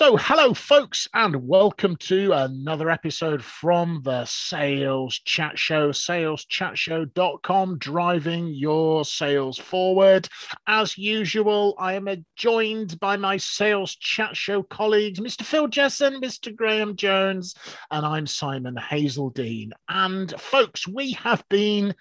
[0.00, 8.46] So, hello, folks, and welcome to another episode from the Sales Chat Show, saleschatshow.com, driving
[8.46, 10.26] your sales forward.
[10.66, 15.42] As usual, I am joined by my Sales Chat Show colleagues, Mr.
[15.42, 16.56] Phil Jesson, Mr.
[16.56, 17.54] Graham Jones,
[17.90, 19.72] and I'm Simon Hazeldine.
[19.90, 21.94] And, folks, we have been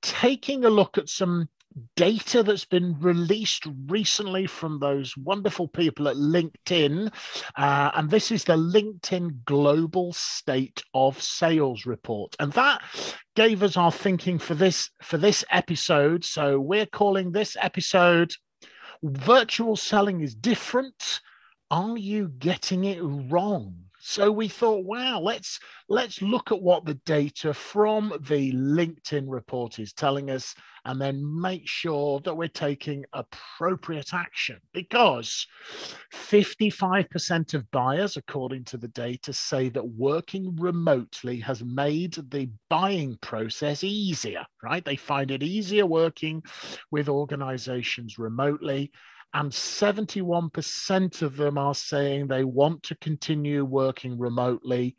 [0.00, 1.50] taking a look at some
[1.96, 7.12] data that's been released recently from those wonderful people at LinkedIn.
[7.56, 12.34] Uh, and this is the LinkedIn Global State of Sales Report.
[12.38, 12.82] And that
[13.34, 16.24] gave us our thinking for this for this episode.
[16.24, 18.32] So we're calling this episode
[19.02, 21.20] Virtual Selling is Different.
[21.70, 23.74] Are you getting it wrong?
[24.04, 29.78] So we thought, wow, let's let's look at what the data from the LinkedIn report
[29.78, 35.46] is telling us and then make sure that we're taking appropriate action because
[36.12, 43.16] 55% of buyers, according to the data, say that working remotely has made the buying
[43.20, 44.84] process easier, right?
[44.84, 46.42] They find it easier working
[46.90, 48.90] with organizations remotely.
[49.34, 54.94] And 71% of them are saying they want to continue working remotely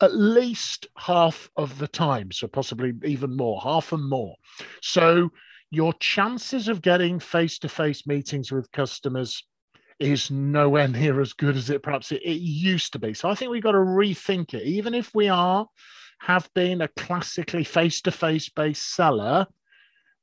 [0.00, 4.36] at least half of the time, so possibly even more, half and more.
[4.80, 5.30] So
[5.70, 9.42] your chances of getting face-to-face meetings with customers
[9.98, 13.14] is nowhere near as good as it perhaps it, it used to be.
[13.14, 14.62] So I think we've got to rethink it.
[14.62, 15.66] Even if we are
[16.20, 19.46] have been a classically face-to-face based seller,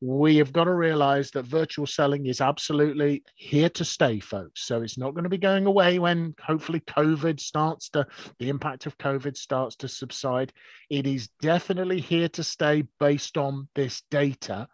[0.01, 4.65] we have got to realize that virtual selling is absolutely here to stay, folks.
[4.65, 8.05] So it's not going to be going away when hopefully COVID starts to,
[8.39, 10.51] the impact of COVID starts to subside.
[10.89, 14.67] It is definitely here to stay based on this data.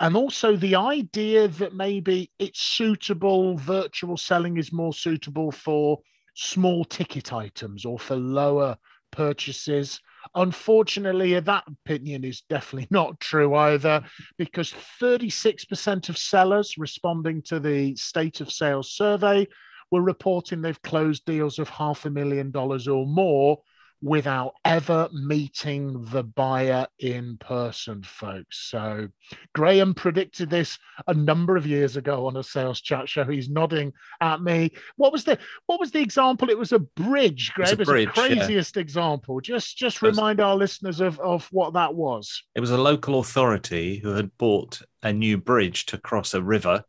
[0.00, 5.98] And also the idea that maybe it's suitable, virtual selling is more suitable for
[6.34, 8.76] small ticket items or for lower
[9.10, 10.00] purchases
[10.34, 14.02] Unfortunately, that opinion is definitely not true either,
[14.36, 19.46] because 36% of sellers responding to the state of sales survey
[19.90, 23.58] were reporting they've closed deals of half a million dollars or more
[24.00, 28.58] without ever meeting the buyer in person, folks.
[28.70, 29.08] So
[29.54, 33.24] Graham predicted this a number of years ago on a sales chat show.
[33.24, 34.72] He's nodding at me.
[34.96, 36.50] What was the what was the example?
[36.50, 37.72] It was a bridge, Graham.
[37.72, 38.80] It was, bridge, the craziest yeah.
[38.80, 39.40] example.
[39.40, 42.42] Just just remind our listeners of, of what that was.
[42.54, 46.84] It was a local authority who had bought a new bridge to cross a river.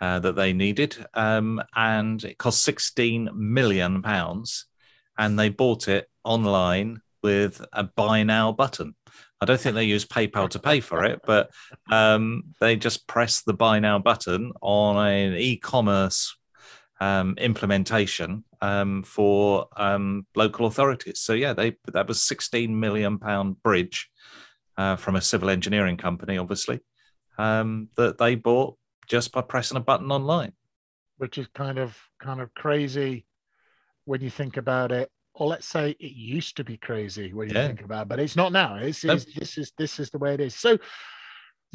[0.00, 4.66] Uh, that they needed, um, and it cost 16 million pounds,
[5.18, 8.94] and they bought it online with a buy now button.
[9.40, 11.50] I don't think they use PayPal to pay for it, but
[11.90, 16.36] um, they just press the buy now button on an e-commerce
[17.00, 21.20] um, implementation um, for um, local authorities.
[21.20, 24.10] So yeah, they that was 16 million pound bridge
[24.76, 26.80] uh, from a civil engineering company, obviously,
[27.38, 30.52] um, that they bought just by pressing a button online.
[31.16, 33.24] Which is kind of kind of crazy
[34.04, 37.54] when you think about it or let's say it used to be crazy when you
[37.54, 37.68] yeah.
[37.68, 38.74] think about it, but it's not now.
[38.76, 40.54] It's, it's, this is this is the way it is.
[40.54, 40.78] So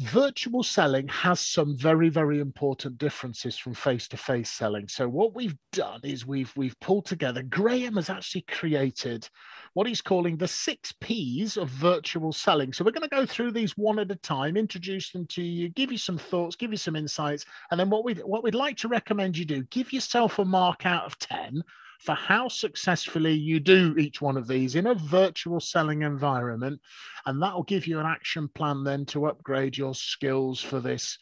[0.00, 6.00] virtual selling has some very very important differences from face-to-face selling so what we've done
[6.02, 9.28] is we've we've pulled together graham has actually created
[9.74, 13.52] what he's calling the six p's of virtual selling so we're going to go through
[13.52, 16.76] these one at a time introduce them to you give you some thoughts give you
[16.76, 20.40] some insights and then what we what we'd like to recommend you do give yourself
[20.40, 21.62] a mark out of 10
[22.00, 26.80] for how successfully you do each one of these in a virtual selling environment.
[27.26, 31.18] And that will give you an action plan then to upgrade your skills for this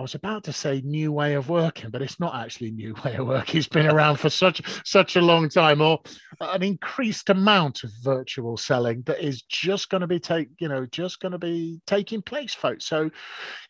[0.00, 3.16] I was about to say new way of working, but it's not actually new way
[3.16, 3.54] of work.
[3.54, 6.00] It's been around for such such a long time, or
[6.40, 10.86] an increased amount of virtual selling that is just going to be take, you know,
[10.86, 12.86] just going to be taking place, folks.
[12.86, 13.10] So,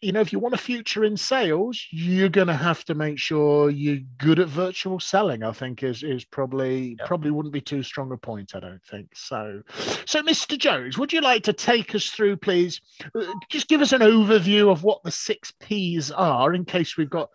[0.01, 3.19] you know, if you want a future in sales, you're going to have to make
[3.19, 5.43] sure you're good at virtual selling.
[5.43, 7.09] I think is is probably yep.
[7.09, 8.55] probably wouldn't be too strong a point.
[8.55, 9.63] I don't think so.
[10.07, 10.57] So, Mr.
[10.57, 12.81] Jones, would you like to take us through, please?
[13.17, 17.11] Uh, just give us an overview of what the six P's are in case we've
[17.11, 17.31] got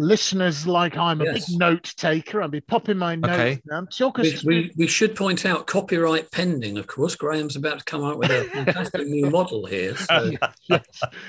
[0.00, 1.48] listeners like I'm a Yes.
[1.50, 2.40] big note taker.
[2.40, 3.60] I'll be popping my notes Okay.
[3.68, 3.88] down.
[3.88, 7.16] Talk us We, we, we should point out copyright pending, of course.
[7.16, 9.96] Graham's about to come out with a fantastic new model here.
[9.96, 10.30] So
[10.68, 10.84] yes,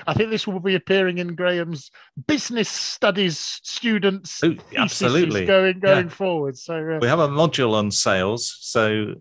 [0.05, 1.89] I think this will be appearing in Graham's
[2.27, 5.45] business studies students Oh, theses absolutely.
[5.45, 6.13] going going Yeah.
[6.13, 6.55] forward.
[6.55, 9.15] So uh, We have a module on sales, so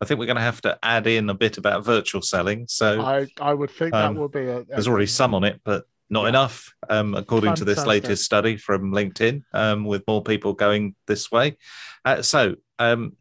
[0.00, 2.66] I think we're going to have to add in a bit about virtual selling.
[2.68, 5.42] So I I would think Um, that will be a, a there's already some on
[5.42, 6.28] it, but not Yeah.
[6.28, 11.32] enough, um, according to this latest study from LinkedIn, um, with more people going this
[11.32, 11.56] way.
[12.04, 13.16] Uh, so, um,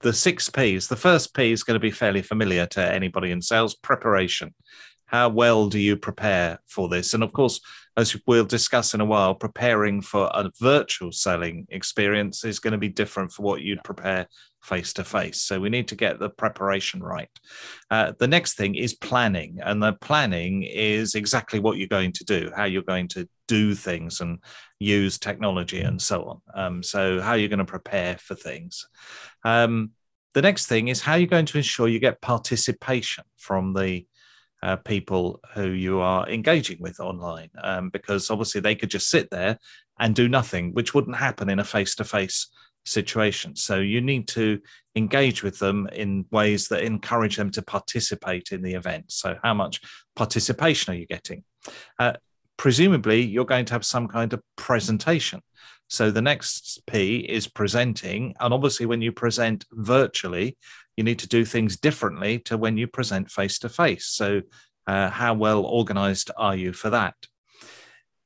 [0.00, 3.40] the six P's, the first P is going to be fairly familiar to anybody in
[3.40, 4.54] sales preparation.
[5.06, 7.14] How well do you prepare for this?
[7.14, 7.60] And of course,
[7.96, 12.78] as we'll discuss in a while, preparing for a virtual selling experience is going to
[12.78, 14.26] be different for what you'd prepare
[14.64, 15.42] face to face.
[15.42, 17.28] So we need to get the preparation right.
[17.90, 22.24] Uh, the next thing is planning, and the planning is exactly what you're going to
[22.24, 24.38] do, how you're going to do things and
[24.80, 26.40] use technology and so on.
[26.54, 28.86] Um, so how you're going to prepare for things.
[29.44, 29.90] Um,
[30.32, 34.06] the next thing is how you're going to ensure you get participation from the
[34.62, 39.28] uh, people who you are engaging with online, um, because obviously they could just sit
[39.30, 39.58] there
[40.00, 42.48] and do nothing, which wouldn't happen in a face-to-face
[42.84, 43.56] situation.
[43.56, 44.60] So you need to
[44.96, 49.06] engage with them in ways that encourage them to participate in the event.
[49.08, 49.80] So how much
[50.14, 51.44] participation are you getting?
[51.98, 52.14] Uh,
[52.56, 55.40] presumably, you're going to have some kind of presentation.
[55.88, 60.56] So the next P is presenting, and obviously, when you present virtually,
[60.96, 64.06] you need to do things differently to when you present face to face.
[64.06, 64.42] So,
[64.86, 67.14] uh, how well organized are you for that?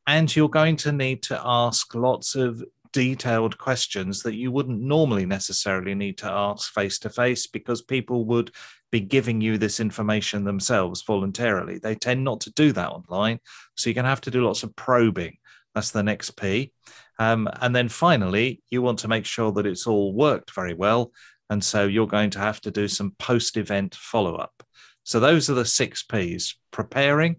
[0.06, 5.26] And you're going to need to ask lots of detailed questions that you wouldn't normally
[5.26, 8.50] necessarily need to ask face to face because people would
[8.90, 11.78] be giving you this information themselves voluntarily.
[11.78, 13.40] They tend not to do that online.
[13.76, 15.38] So, you're going to have to do lots of probing.
[15.74, 16.72] That's the next P.
[17.18, 21.12] Um, and then finally, you want to make sure that it's all worked very well.
[21.50, 24.62] And so you're going to have to do some post event follow up.
[25.04, 27.36] So those are the six P's preparing,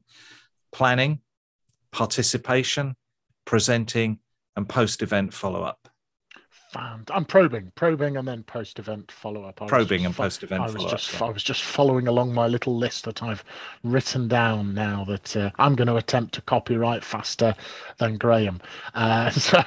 [0.72, 1.22] planning,
[1.92, 2.96] participation,
[3.46, 4.20] presenting,
[4.60, 5.90] and post event follow up.
[6.76, 9.60] I'm probing, probing, and then post-event follow-up.
[9.60, 11.26] I Probing and fo- post-event I was follow-up, just, yeah.
[11.26, 13.44] I was just following along my little list that I've
[13.84, 15.04] written down now.
[15.06, 17.56] That uh, I'm going to attempt to copyright faster
[17.98, 18.62] than Graham.
[18.94, 19.64] Uh, so,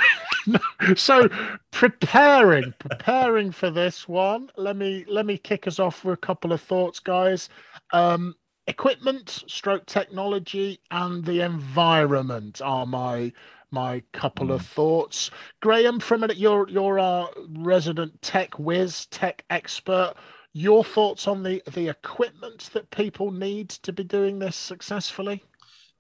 [0.95, 1.29] so
[1.73, 4.51] preparing, preparing for this one.
[4.57, 7.49] Let me let me kick us off with a couple of thoughts, guys.
[7.93, 8.37] Um,
[8.69, 13.33] equipment, stroke technology, and the environment are my
[13.73, 14.67] my couple of mm.
[14.67, 15.31] thoughts.
[15.61, 20.15] Graham, from it, you're you're our resident tech whiz, tech expert.
[20.53, 25.43] Your thoughts on the the equipment that people need to be doing this successfully?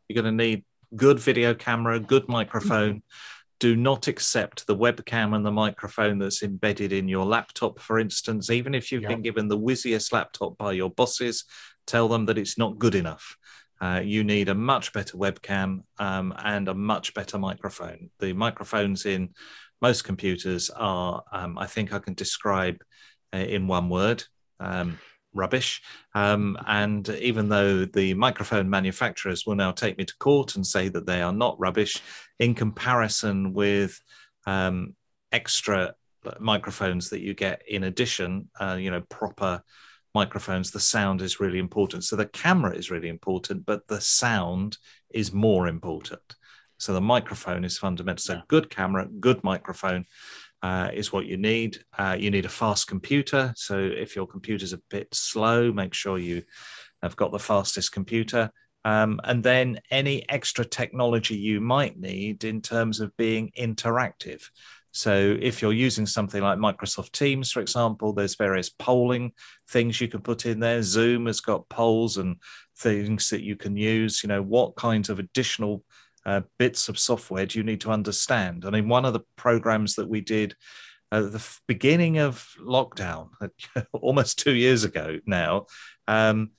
[0.08, 0.64] You're going to need
[0.94, 3.02] good video camera, good microphone.
[3.60, 8.50] Do not accept the webcam and the microphone that's embedded in your laptop, for instance.
[8.50, 9.10] Even if you've Yep.
[9.10, 11.44] been given the whizziest laptop by your bosses,
[11.86, 13.36] tell them that it's not good enough.
[13.82, 18.10] Uh, you need a much better webcam um, and a much better microphone.
[18.20, 19.30] The microphones in
[19.80, 22.76] most computers are, um, I think I can describe
[23.34, 24.22] uh, in one word
[24.60, 25.00] um,
[25.34, 25.82] rubbish.
[26.14, 30.88] Um, and even though the microphone manufacturers will now take me to court and say
[30.88, 32.00] that they are not rubbish,
[32.38, 34.00] in comparison with
[34.46, 34.94] um,
[35.32, 35.94] extra
[36.38, 39.60] microphones that you get in addition, uh, you know, proper
[40.14, 42.04] microphones, the sound is really important.
[42.04, 44.78] So the camera is really important, but the sound
[45.10, 46.36] is more important.
[46.78, 48.22] So the microphone is fundamental.
[48.22, 48.42] So Yeah.
[48.48, 50.06] good camera, good microphone
[50.62, 51.84] uh, is what you need.
[51.96, 53.52] Uh, you need a fast computer.
[53.56, 56.42] So if your computer's a bit slow, make sure you
[57.02, 58.50] have got the fastest computer.
[58.84, 64.42] Um, and then any extra technology you might need in terms of being interactive.
[64.92, 69.32] So if you're using something like Microsoft Teams, for example, there's various polling
[69.68, 70.82] things you can put in there.
[70.82, 72.36] Zoom has got polls and
[72.78, 74.22] things that you can use.
[74.22, 75.82] You know, what kinds of additional
[76.26, 78.64] uh, bits of software do you need to understand?
[78.66, 80.54] I mean, one of the programs that we did
[81.10, 83.30] at the beginning of lockdown,
[83.92, 85.66] almost two years ago now,
[86.06, 86.50] um,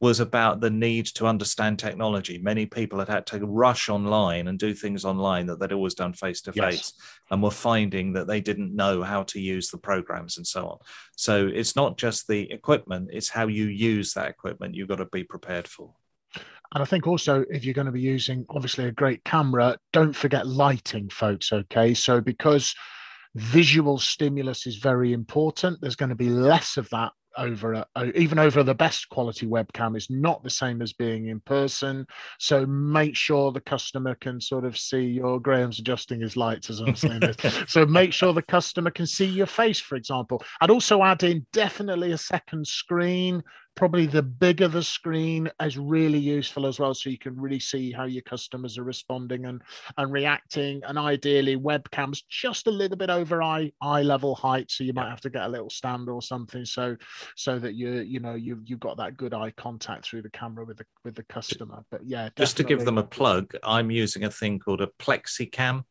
[0.00, 2.38] was about the need to understand technology.
[2.38, 6.12] Many people had had to rush online and do things online that they'd always done
[6.12, 6.92] face to face,
[7.30, 10.78] and were finding that they didn't know how to use the programs and so on.
[11.16, 14.74] So it's not just the equipment; it's how you use that equipment.
[14.74, 15.94] You've got to be prepared for.
[16.74, 20.14] And I think also if you're going to be using obviously a great camera, don't
[20.14, 21.52] forget lighting, folks.
[21.52, 21.94] Okay.
[21.94, 22.74] So because
[23.34, 28.38] visual stimulus is very important, there's going to be less of that over a, even
[28.38, 32.06] over the best quality webcam is not the same as being in person.
[32.38, 36.80] So make sure the customer can sort of see your Graham's adjusting his lights as
[36.80, 37.36] I'm saying this.
[37.68, 40.42] So make sure the customer can see your face, for example.
[40.60, 43.42] I'd also add in definitely a second screen
[43.78, 47.92] probably the bigger the screen is really useful as well so you can really see
[47.92, 49.62] how your customers are responding and
[49.98, 50.82] and reacting.
[50.84, 55.08] And ideally webcams just a little bit over eye eye level height so you might
[55.08, 56.96] have to get a little stand or something so
[57.36, 60.64] so that you you know you you've got that good eye contact through the camera
[60.64, 61.84] with the with the customer.
[61.88, 62.44] But yeah definitely.
[62.44, 65.84] just to give them a plug i'm using a thing called a plexicam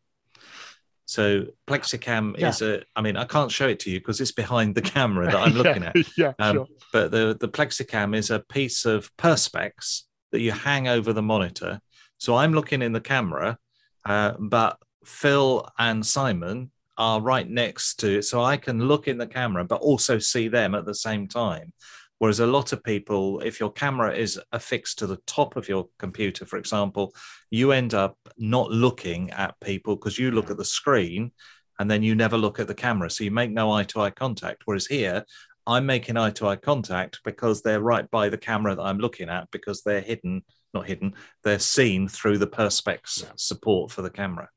[1.08, 2.50] so Plexicam yeah.
[2.50, 5.26] is a, I mean, I can't show it to you because it's behind the camera
[5.28, 6.08] that I'm looking yeah, at.
[6.18, 6.68] Yeah, um, sure.
[6.92, 10.02] But the, the Plexicam is a piece of Perspex
[10.34, 11.80] that you hang over the monitor.
[12.18, 13.58] So I'm looking in the camera,
[14.06, 18.24] uh, but Phil and Simon are right next to it.
[18.24, 21.72] So I can look in the camera, but also see them at the same time.
[22.20, 25.88] Whereas a lot of people, if your camera is affixed to the top of your
[26.00, 27.14] computer, for example,
[27.52, 31.32] you end up not looking at people because you look at the screen
[31.80, 33.10] and then you never look at the camera.
[33.10, 34.64] So you make no eye to eye contact.
[34.66, 35.26] Whereas here,
[35.68, 39.30] I'm making eye to eye contact because they're right by the camera that I'm looking
[39.30, 40.44] at because they're hidden,
[40.74, 43.30] not hidden, they're seen through the Perspex yeah.
[43.36, 44.50] support for the camera.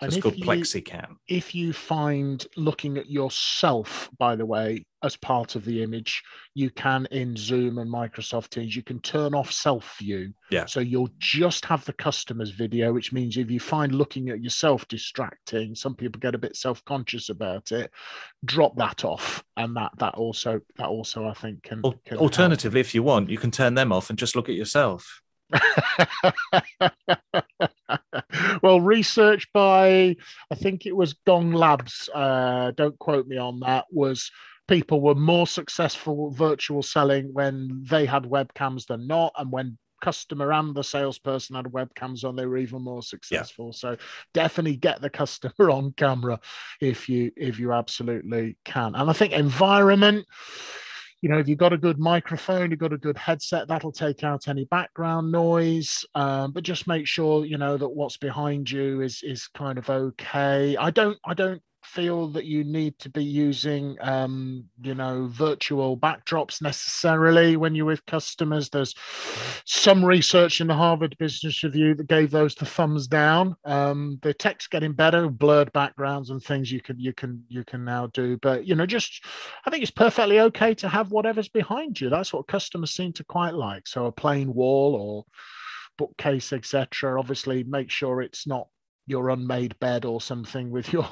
[0.00, 1.16] So it's called you, Plexicam.
[1.26, 6.22] If you find looking at yourself, by the way, as part of the image,
[6.54, 10.32] you can in Zoom and Microsoft Teams, you can turn off self view.
[10.50, 10.66] Yeah.
[10.66, 14.86] So you'll just have the customer's video, which means if you find looking at yourself
[14.88, 17.90] distracting, some people get a bit self conscious about it.
[18.44, 21.82] Drop that off, and that that also that also I think can.
[22.04, 22.86] can Alternatively, help.
[22.86, 25.22] if you want, you can turn them off and just look at yourself.
[28.62, 30.16] well, research by
[30.50, 32.08] I think it was Gong Labs.
[32.14, 33.86] Uh, don't quote me on that.
[33.90, 34.30] Was
[34.66, 40.52] people were more successful virtual selling when they had webcams than not, and when customer
[40.52, 43.66] and the salesperson had webcams on, they were even more successful.
[43.66, 43.78] Yeah.
[43.78, 43.96] So
[44.32, 46.40] definitely get the customer on camera
[46.80, 48.94] if you if you absolutely can.
[48.94, 50.26] And I think environment
[51.20, 54.22] you know, if you've got a good microphone, you've got a good headset, that'll take
[54.22, 56.04] out any background noise.
[56.14, 59.90] Um, but just make sure you know that what's behind you is is kind of
[59.90, 60.76] okay.
[60.76, 65.96] I don't I don't feel that you need to be using um, you know virtual
[65.96, 68.68] backdrops necessarily when you're with customers.
[68.68, 68.94] There's
[69.64, 73.56] some research in the harvard business review that gave those the thumbs down.
[73.64, 77.84] Um, the tech's getting better blurred backgrounds and things you can you can you can
[77.84, 78.38] now do.
[78.38, 79.24] But you know just
[79.64, 82.10] i think it's perfectly okay to have whatever's behind you.
[82.10, 83.86] That's what customers seem to quite like.
[83.86, 85.24] So a plain wall or
[85.96, 88.68] bookcase etc obviously make sure it's not
[89.08, 91.10] your unmade bed or something with your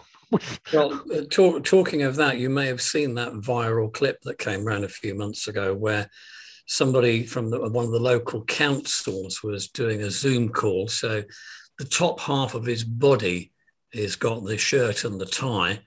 [0.72, 4.84] well, talk, talking of that, you may have seen that viral clip that came around
[4.84, 6.10] a few months ago where
[6.66, 10.88] somebody from the, one of the local councils was doing a Zoom call.
[10.88, 11.22] So
[11.78, 13.52] the top half of his body
[13.92, 15.80] is got the shirt and the tie.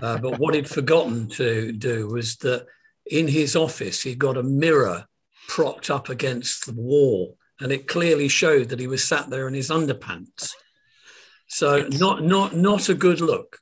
[0.00, 2.66] Uh, but what he'd forgotten to do was that
[3.06, 5.06] in his office, he'd got a mirror
[5.48, 9.54] propped up against the wall, and it clearly showed that he was sat there in
[9.54, 10.50] his underpants.
[11.48, 13.58] So not not not a good look.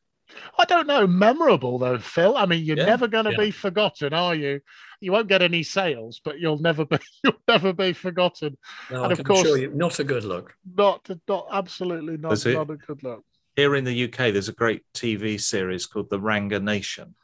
[0.59, 1.07] I don't know.
[1.07, 2.37] Memorable though, Phil.
[2.37, 3.37] I mean, you're yeah, never going to yeah.
[3.39, 4.61] be forgotten, are you?
[5.01, 6.99] You won't get any sales, but you'll never be.
[7.25, 8.57] You'll never be forgotten.
[8.91, 10.55] No, and I of course, you, not a good look.
[10.75, 13.25] Not, not absolutely not, not a good look.
[13.57, 17.15] Here in the UK, there's a great TV series called The Ranganation,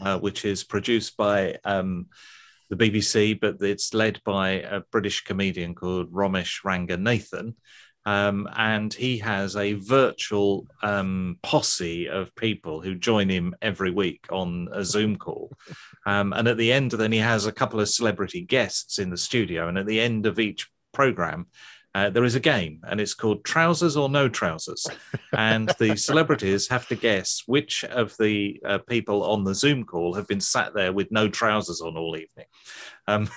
[0.00, 2.06] uh, which is produced by um,
[2.70, 7.54] the BBC, but it's led by a British comedian called Romesh Ranganathan.
[8.08, 14.24] Um, and he has a virtual um, posse of people who join him every week
[14.30, 15.52] on a Zoom call.
[16.06, 19.18] Um, and at the end, then he has a couple of celebrity guests in the
[19.18, 19.68] studio.
[19.68, 21.48] And at the end of each program,
[21.94, 24.86] uh, there is a game, and it's called Trousers or No Trousers.
[25.34, 30.14] And the celebrities have to guess which of the uh, people on the Zoom call
[30.14, 32.46] have been sat there with no trousers on all evening.
[33.06, 33.28] Um,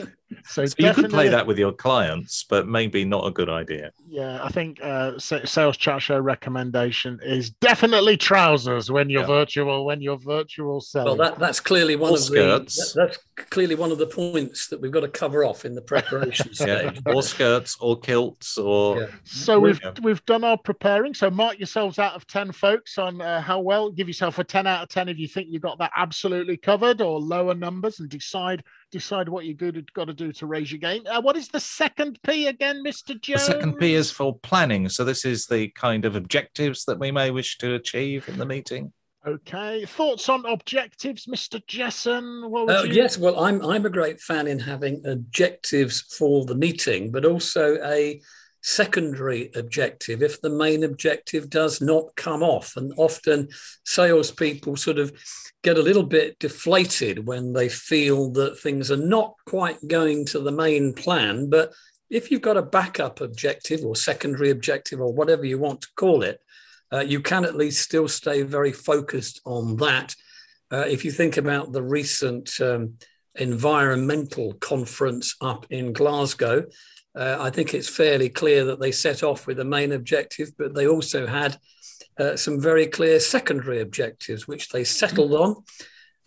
[0.46, 3.90] so, so you could play that with your clients, but maybe not a good idea.
[4.06, 9.26] Yeah, I think uh, sales chat show recommendation is definitely trousers when you're yeah.
[9.26, 9.84] virtual.
[9.84, 11.18] When you're virtual selling.
[11.18, 12.94] Well, that, that's clearly one or of skirts.
[12.94, 15.74] the that, that's clearly one of the points that we've got to cover off in
[15.74, 17.00] the preparation stage.
[17.06, 17.12] Yeah.
[17.12, 19.00] or skirts, or kilts, or.
[19.00, 19.06] Yeah.
[19.24, 21.12] So we've we've done our preparing.
[21.14, 23.90] So mark yourselves out of ten, folks, on uh, how well.
[23.90, 27.00] Give yourself a ten out of ten if you think you've got that absolutely covered,
[27.00, 28.62] or lower numbers, and decide
[28.98, 29.58] decide what you've
[29.92, 31.02] got to do to raise your game.
[31.06, 33.20] Uh, what is the second P again, Mr.
[33.20, 33.46] Jones?
[33.46, 34.88] The second P is for planning.
[34.88, 38.46] So this is the kind of objectives that we may wish to achieve in the
[38.46, 38.92] meeting.
[39.26, 39.84] Okay.
[39.84, 41.60] Thoughts on objectives, Mr.
[41.66, 42.48] Jesson?
[42.48, 42.92] What would Uh, you...
[42.94, 47.76] yes, well, I'm I'm a great fan in having objectives for the meeting, but also
[47.84, 48.20] a
[48.66, 52.76] secondary objective if the main objective does not come off.
[52.76, 53.48] And often
[53.84, 55.12] salespeople sort of
[55.62, 60.40] get a little bit deflated when they feel that things are not quite going to
[60.40, 61.48] the main plan.
[61.48, 61.72] But
[62.10, 66.24] if you've got a backup objective or secondary objective or whatever you want to call
[66.24, 66.40] it,
[66.92, 70.16] uh, you can at least still stay very focused on that.
[70.72, 72.94] Uh, if you think about the recent um,
[73.36, 76.64] environmental conference up in Glasgow,
[77.16, 80.74] uh, I think it's fairly clear that they set off with a main objective, but
[80.74, 81.58] they also had
[82.18, 85.64] uh, some very clear secondary objectives, which they settled on.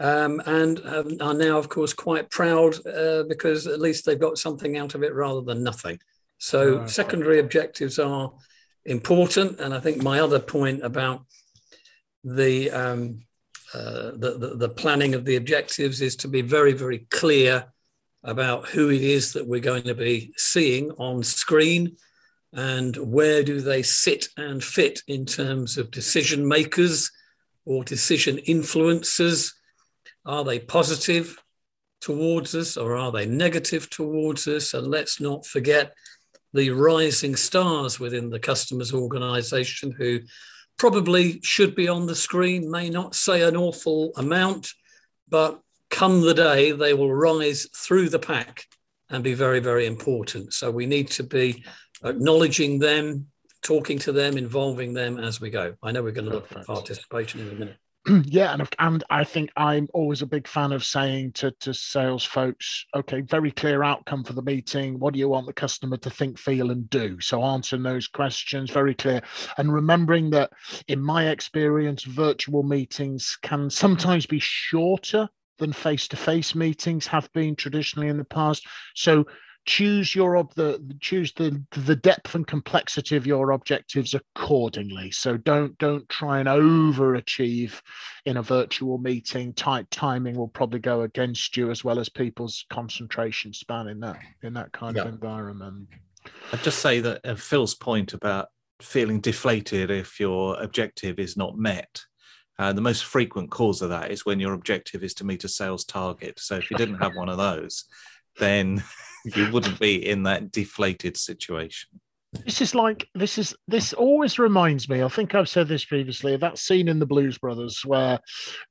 [0.02, 4.38] Um, and um, are now, of course, quite proud uh, because at least they've got
[4.38, 6.00] something out of it rather than nothing.
[6.38, 6.90] So, Right.
[6.90, 8.32] secondary objectives are
[8.86, 9.60] important.
[9.60, 11.26] And I think my other point about
[12.24, 13.24] the, um,
[13.74, 17.66] uh, the, the the planning of the objectives is to be very, very clear
[18.24, 21.96] about who it is that we're going to be seeing on screen
[22.54, 27.12] and where do they sit and fit in terms of decision makers
[27.66, 29.54] or decision influencers.
[30.26, 31.38] Are they positive
[32.02, 34.74] towards us or are they negative towards us?
[34.74, 35.94] And let's not forget
[36.54, 40.20] the rising stars within the customer's organization who
[40.78, 44.72] probably should be on the screen, may not say an awful amount,
[45.28, 48.66] but come the day, they will rise through the pack
[49.10, 50.54] and be very, very important.
[50.54, 51.64] So we need to be
[52.04, 53.28] acknowledging them,
[53.64, 55.76] talking to them, involving them as we go.
[55.82, 57.78] I know we're going to look at participation in a minute.
[58.26, 62.24] yeah, and and I think I'm always a big fan of saying to to sales
[62.24, 65.00] folks, okay, very clear outcome for the meeting.
[65.00, 67.20] What do you want the customer to think, feel, and do?
[67.20, 69.22] So answering those questions very clear,
[69.58, 70.52] and remembering that
[70.88, 75.28] in my experience, virtual meetings can sometimes be shorter
[75.60, 78.66] than face-to-face meetings have been traditionally in the past.
[78.96, 79.26] So
[79.66, 85.36] choose your ob- the choose the the depth and complexity of your objectives accordingly so
[85.36, 87.82] don't don't try and overachieve
[88.26, 92.66] in a virtual meeting tight timing will probably go against you as well as people's
[92.72, 95.88] concentration span in that in that kind of environment
[96.52, 98.48] I'd just say that uh, Phil's point about
[98.82, 102.02] feeling deflated if your objective is not met.
[102.60, 105.48] Uh, the most frequent cause of that is when your objective is to meet a
[105.48, 106.38] sales target.
[106.40, 107.86] So if you didn't have one of those,
[108.38, 108.84] then
[109.26, 112.02] you wouldn't be in that deflated situation.
[112.46, 116.36] This is like this is this always reminds me i think i've said this previously
[116.36, 118.20] of that scene in the blues brothers where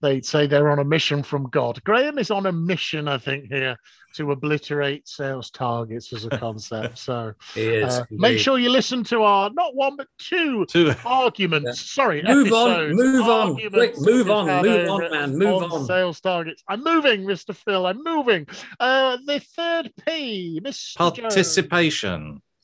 [0.01, 1.83] they say they're on a mission from god.
[1.83, 3.77] Graham is on a mission i think here
[4.15, 6.99] to obliterate sales targets as a concept.
[6.99, 7.99] So is.
[7.99, 11.67] uh, make sure you listen to our not one but two To arguments.
[11.67, 11.73] Yeah.
[12.03, 15.85] sorry Move on, move on, quick, move on, move on, man, move on.
[15.85, 16.63] sales targets.
[16.69, 18.47] I'm moving mr phil i'm moving.
[18.81, 21.35] Uh the third p mr Jones.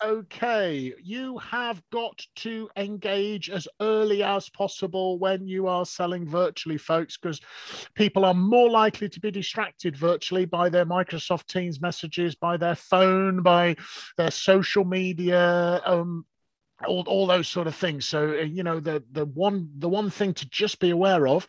[0.03, 6.79] Okay, you have got to engage as early as possible when you are selling virtually,
[6.79, 7.41] folks, because
[7.95, 12.75] people are more likely to be distracted virtually by their Microsoft Teams messages, by their
[12.75, 13.77] phone, by
[14.17, 15.81] their social media.
[15.85, 16.25] Um,
[16.87, 18.05] all, all those sort of things.
[18.07, 21.47] So uh, you know the the one the one thing to just be aware of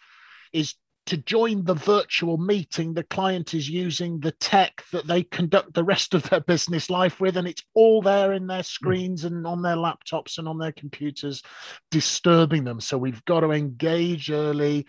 [0.53, 5.73] is to join the virtual meeting, the client is using the tech that they conduct
[5.73, 8.63] the rest of their business life with, and it's all there in their hmm.
[8.63, 11.43] screens and on their laptops and on their computers,
[11.91, 12.79] disturbing them.
[12.79, 14.85] So we've got to engage early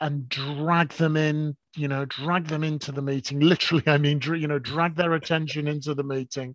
[0.00, 3.40] and drag them in, you know, drag them into the meeting.
[3.40, 6.54] Literally, I mean, you know, drag their attention into the meeting.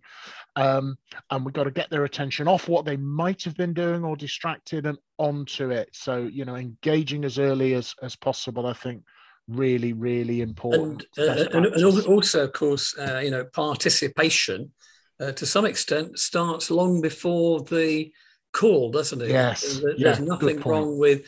[0.56, 0.96] Um,
[1.30, 4.16] and we've got to get their attention off what they might have been doing or
[4.16, 5.88] distracted and onto it.
[5.92, 9.02] So, you know, engaging as early as, as possible, I think,
[9.48, 11.04] really, really important.
[11.16, 14.72] and, uh, and, and also, of course, uh, you know, participation
[15.20, 18.12] uh, to some extent starts long before the
[18.52, 19.30] call, doesn't it?
[19.30, 21.22] Yes, There- yeah, There's nothing wrong with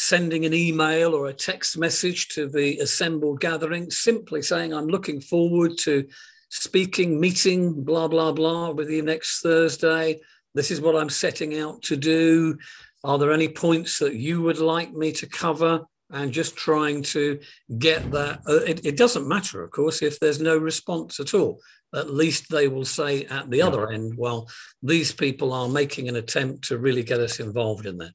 [0.00, 5.20] sending an email or a text message to the assembled gathering, simply saying, I'm looking
[5.20, 6.08] forward to
[6.48, 10.20] speaking, meeting, blah, blah, blah, with you next Thursday.
[10.54, 12.56] This is what I'm setting out to do.
[13.04, 15.82] Are there any points that you would like me to cover?
[16.12, 17.38] And just trying to
[17.78, 18.40] get that.
[18.48, 21.60] uh, It, it doesn't matter, of course, if there's no response at all.
[21.94, 24.48] At least they will say at the other end, well,
[24.82, 28.14] these people are making an attempt to really get us involved in that.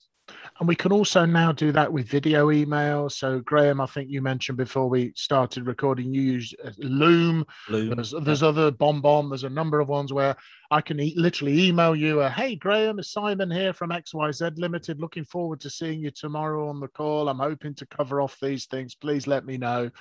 [0.59, 3.09] And we can also now do that with video email.
[3.09, 7.45] So, Graham, I think you mentioned before we started recording, you use uh, Loom.
[7.67, 7.95] Loom.
[7.95, 9.29] There's, there's other BombBomb.
[9.29, 10.37] There's a number of ones where
[10.71, 14.99] I can e- literally email you a hey Graham, it's Simon here from XYZ Limited.
[14.99, 17.27] Looking forward to seeing you tomorrow on the call.
[17.27, 18.95] I'm hoping to cover off these things.
[18.95, 19.91] Please let me know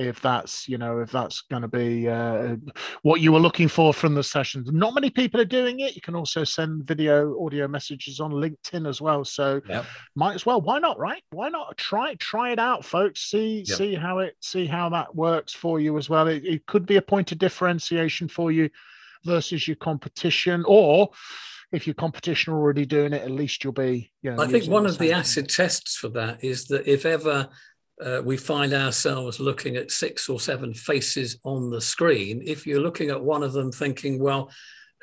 [0.00, 2.56] if that's you know if that's going to be uh,
[3.02, 4.70] what you were looking for from the sessions.
[4.72, 5.94] Not many people are doing it.
[5.94, 9.24] You can also send video, audio messages on LinkedIn as well.
[9.24, 9.84] So Yep.
[10.16, 10.60] might as well.
[10.60, 10.98] Why not?
[10.98, 11.22] Right?
[11.30, 13.20] Why not try try it out, folks?
[13.30, 13.76] See Yep.
[13.78, 16.26] see how it see how that works for you as well.
[16.28, 18.70] It, it could be a point of differentiation for you
[19.24, 21.10] versus your competition, or
[21.72, 24.10] if your competition are already doing it, at least you'll be.
[24.22, 27.48] You know, I think one of the acid tests for that is that if ever
[28.04, 32.80] uh, we find ourselves looking at six or seven faces on the screen, if you're
[32.80, 34.50] looking at one of them thinking, well,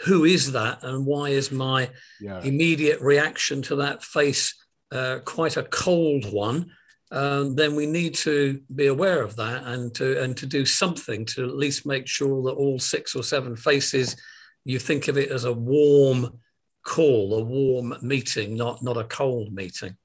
[0.06, 1.90] who is that and why is my
[2.22, 2.42] Yeah.
[2.44, 4.54] immediate reaction to that face
[4.92, 6.72] uh, quite a cold one?
[7.12, 11.26] Um, then we need to be aware of that and to and to do something
[11.28, 14.16] to at least make sure that all six or seven faces
[14.66, 16.40] you think of it as a warm
[16.84, 19.96] call, a warm meeting, not not a cold meeting.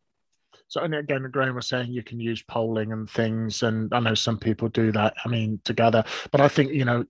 [0.72, 4.14] So, and again, Graham was saying you can use polling and things, and I know
[4.14, 5.12] some people do that.
[5.22, 7.04] I mean, together, but I think you know,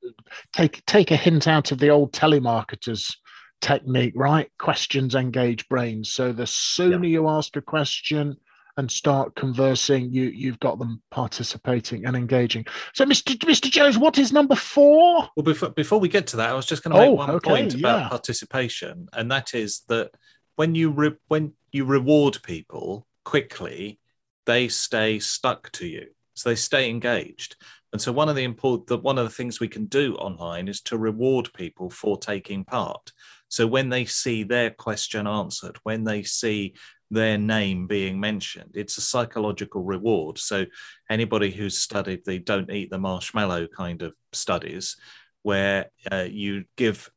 [0.53, 3.15] take take a hint out of the old telemarketers
[3.61, 4.51] technique, right?
[4.59, 6.13] Questions engage brains.
[6.13, 8.37] So the sooner you ask a question
[8.77, 12.67] and start conversing, you you've got them participating and engaging.
[12.95, 13.37] So, Mr.
[13.37, 13.71] Mr.
[13.71, 15.29] Jones, what is number four?
[15.37, 17.31] Well, before before we get to that, I was just going to make Oh, one
[17.31, 18.09] okay, point about yeah.
[18.09, 20.11] participation, and that is that
[20.57, 23.99] when you re- when you reward people quickly,
[24.47, 27.57] they stay stuck to you, so they stay engaged.
[27.93, 30.81] And so one of the important one of the things we can do online is
[30.83, 33.13] to reward people for taking part.
[33.49, 36.75] So when they see their question answered, when they see
[37.11, 40.39] their name being mentioned, it's a psychological reward.
[40.39, 40.65] So
[41.11, 44.97] anybody who's studied the don't eat the marshmallow kind of studies,
[45.43, 47.11] where uh, you give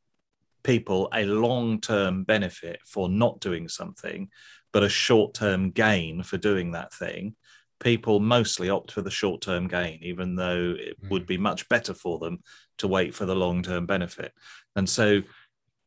[0.64, 4.30] people a long term benefit for not doing something,
[4.76, 7.34] but a short term gain for doing that thing,
[7.80, 11.94] people mostly opt for the short term gain, even though it would be much better
[11.94, 12.40] for them
[12.80, 14.34] to wait for the long term benefit.
[14.76, 15.22] And so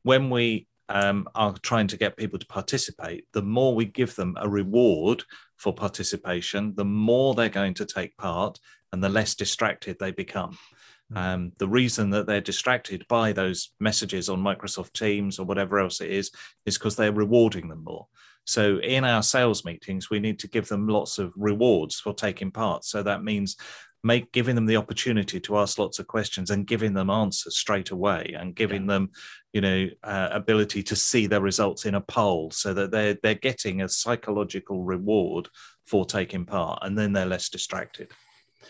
[0.05, 4.39] when we um, are trying to get people to participate, the more we give them
[4.41, 5.23] a reward
[5.59, 8.59] for participation, the more they're going to take part
[8.95, 10.57] and the less distracted they become.
[11.15, 16.01] Um, the reason that they're distracted by those messages on Microsoft Teams or whatever else
[16.01, 16.31] it is,
[16.65, 18.07] is because they're rewarding them more.
[18.49, 22.51] So in our sales meetings, we need to give them lots of rewards for taking
[22.51, 22.85] part.
[22.85, 23.57] So that means
[24.03, 27.91] make giving them the opportunity to ask lots of questions and giving them answers straight
[27.91, 29.11] away and giving them
[29.53, 33.35] you know uh, ability to see their results in a poll so that they're they're
[33.35, 35.49] getting a psychological reward
[35.85, 38.09] for taking part and then they're less distracted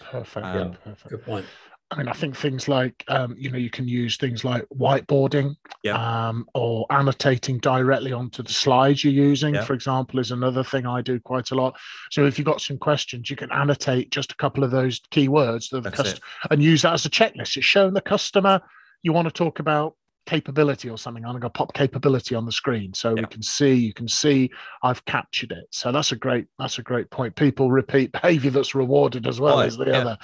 [0.01, 0.47] Perfect.
[0.47, 1.11] Um, perfect.
[1.11, 1.47] Good point.
[1.91, 5.55] I mean, I think things like, um, you know, you can use things like whiteboarding
[5.83, 5.95] Yeah.
[6.29, 9.65] um, or annotating directly onto the slides you're using, Yeah.
[9.65, 11.79] for example, is another thing I do quite a lot.
[12.11, 15.71] So if you've got some questions, you can annotate just a couple of those keywords
[15.71, 16.21] that the That's cust-
[16.51, 17.57] and use that as a checklist.
[17.57, 18.61] It's showing the customer
[19.03, 19.95] you want to talk about
[20.29, 21.25] capability or something.
[21.25, 24.51] I'm going to pop capability on the screen so we can see, you can see
[24.83, 25.65] I've captured it.
[25.71, 27.35] So that's a great, that's a great point.
[27.35, 29.99] People repeat behavior that's rewarded as well oh, Right, as the yeah.
[29.99, 30.19] other,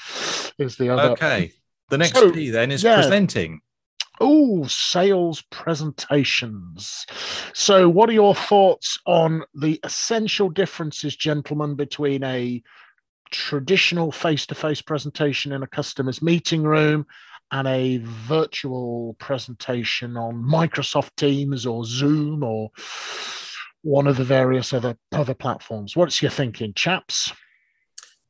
[0.59, 1.13] is the other.
[1.13, 1.53] okay
[1.91, 2.97] the next So, p then is yeah.
[2.97, 3.61] presenting
[4.21, 7.05] Oh, sales presentations.
[7.53, 12.63] So, what are your thoughts on the essential differences, gentlemen, between a
[13.33, 17.07] traditional face to face presentation in a customer's meeting room
[17.51, 22.71] and a virtual presentation on Microsoft Teams or Zoom or
[23.83, 25.97] one of the various other other platforms?
[25.97, 27.33] What's your thinking, chaps?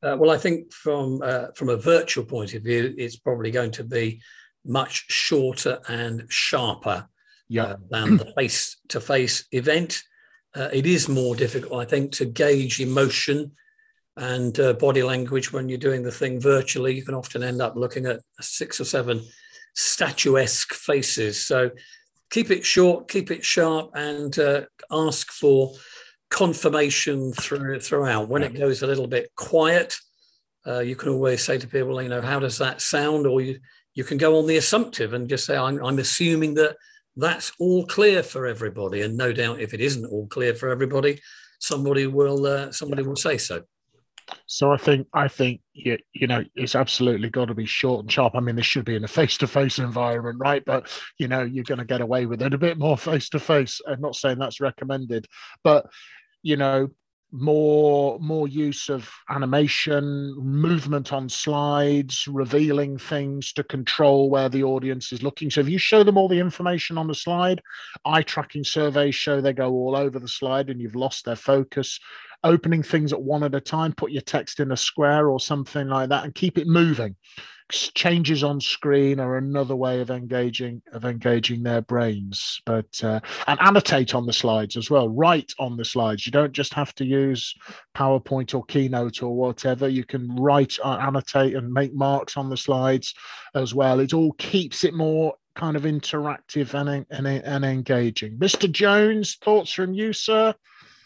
[0.03, 3.71] Uh, well, I think from uh, from a virtual point of view, it's probably going
[3.73, 4.21] to be
[4.67, 7.09] much shorter and sharper
[7.59, 10.03] uh, than the face to face event.
[10.55, 13.53] Uh, it is more difficult, I think, to gauge emotion
[14.17, 16.95] and uh, body language when you're doing the thing virtually.
[16.95, 19.23] You can often end up looking at six or seven
[19.75, 21.45] statuesque faces.
[21.45, 21.71] So
[22.31, 25.73] keep it short, keep it sharp, and uh, ask for
[26.31, 28.29] confirmation through, throughout.
[28.29, 29.97] When it goes a little bit quiet,
[30.67, 33.27] uh, you can always say to people, you know, how does that sound?
[33.27, 33.59] Or you,
[33.95, 36.77] you can go on the assumptive and just say, I'm, I'm assuming that
[37.17, 39.03] that's all clear for everybody.
[39.03, 41.21] And no doubt, if it isn't all clear for everybody,
[41.61, 43.63] somebody will uh, somebody will say so.
[44.47, 48.13] So I think I think you, you know it's absolutely got to be short and
[48.13, 48.35] sharp.
[48.35, 50.65] I mean, this should be in a face-to-face environment, right?
[50.65, 53.81] But you know, you're going to get away with it a bit more face-to-face.
[53.87, 55.27] I'm not saying that's recommended,
[55.63, 55.87] but
[56.43, 56.91] you know,
[57.35, 65.13] more more use of animation movement on slides revealing things to control where the audience
[65.13, 67.61] is looking so if you show them all the information on the slide
[68.05, 71.99] eye tracking surveys show they go all over the slide and you've lost their focus
[72.45, 75.89] opening things at one at a time put your text in a square or something
[75.89, 77.17] like that and keep it moving.
[77.73, 83.59] Changes on screen are another way of engaging of engaging their brains but uh, and
[83.63, 85.09] annotate on the slides as well.
[85.09, 86.27] Write on the slides.
[86.27, 87.55] You don't just have to use
[87.97, 89.89] powerpoint or keynote or whatever.
[89.89, 93.15] You can write uh, annotate and make marks on the slides
[93.55, 93.99] as well.
[93.99, 98.37] It all keeps it more kind of interactive and, and, and engaging.
[98.39, 100.55] Mr jones thoughts from you sir?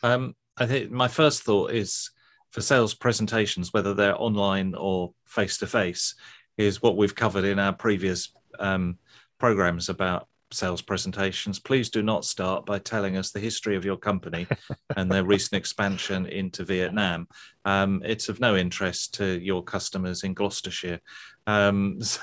[0.03, 2.11] Um, i think my first thought is
[2.51, 6.14] for sales presentations whether they're online or face to face
[6.57, 8.99] is what we've covered in our previous um,
[9.38, 11.59] programs about sales presentations.
[11.59, 14.47] Please do not start by telling us the history of your company
[14.97, 17.29] and their recent expansion into Vietnam.
[17.64, 21.01] Um, it's of no interest to your customers in Gloucestershire.
[21.47, 22.21] Um, so,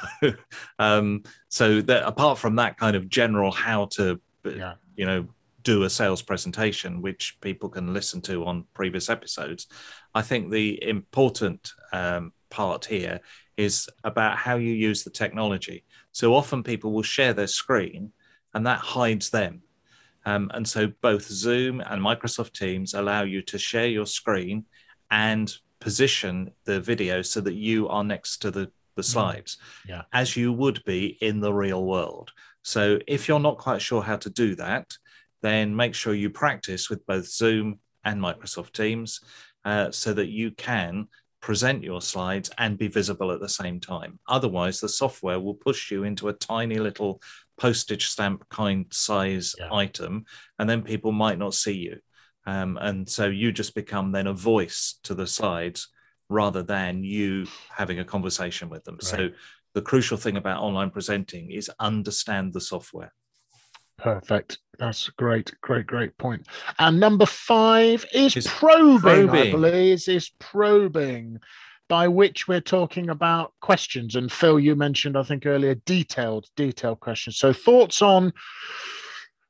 [0.80, 4.76] um, so that apart from that kind of general how to, yeah.
[4.95, 5.28] you know,
[5.65, 9.67] do a sales presentation, which people can listen to on previous episodes,
[10.13, 13.19] I think the important um, part here
[13.58, 15.84] is about how you use the technology.
[16.12, 18.13] So often people will share their screen
[18.54, 19.63] and that hides them.
[20.25, 24.65] Um, and so both Zoom and Microsoft Teams allow you to share your screen
[25.12, 29.06] and position the video so that you are next to the, the mm.
[29.06, 30.04] slides yeah.
[30.13, 32.32] as you would be in the real world.
[32.62, 34.97] So if you're not quite sure how to do that,
[35.46, 39.22] then make sure you practice with both Zoom and Microsoft Teams
[39.64, 41.08] uh, so that you can
[41.42, 44.20] present your slides and be visible at the same time.
[44.28, 47.22] Otherwise, the software will push you into a tiny little
[47.58, 49.70] postage stamp kind size yeah.
[49.72, 50.26] item,
[50.58, 52.00] and then people might not see you.
[52.48, 55.90] Um, and so you just become then a voice to the slides
[56.30, 58.96] rather than you having a conversation with them.
[58.96, 59.04] Right.
[59.04, 59.30] So
[59.76, 63.14] the crucial thing about online presenting is understand the software.
[63.98, 64.60] Perfect.
[64.78, 66.48] That's great, great, great point.
[66.80, 71.40] And number five is probing, probing, I believe, is probing,
[71.88, 74.16] by which we're talking about questions.
[74.16, 77.38] And Phil, you mentioned, I think earlier, detailed, detailed questions.
[77.38, 78.34] So thoughts on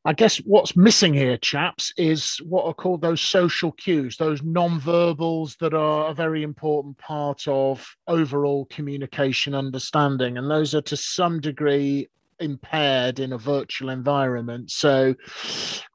[0.07, 5.55] I guess what's missing here, chaps, is what are called those social cues, those non-verbals
[5.59, 10.37] that are a very important part of overall communication understanding.
[10.37, 12.07] And those are to some degree
[12.39, 14.71] impaired in a virtual environment.
[14.71, 15.15] So